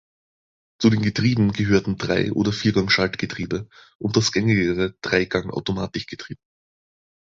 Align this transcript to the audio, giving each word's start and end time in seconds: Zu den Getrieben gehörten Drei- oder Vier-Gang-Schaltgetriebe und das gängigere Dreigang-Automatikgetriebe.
Zu 0.79 0.89
den 0.89 1.03
Getrieben 1.03 1.51
gehörten 1.51 1.95
Drei- 1.99 2.31
oder 2.33 2.51
Vier-Gang-Schaltgetriebe 2.51 3.69
und 3.99 4.17
das 4.17 4.31
gängigere 4.31 4.95
Dreigang-Automatikgetriebe. 5.01 6.41